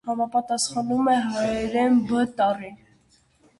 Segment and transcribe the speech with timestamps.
[0.09, 2.83] Համապատասխանում է հայերեն «Բ» տառին։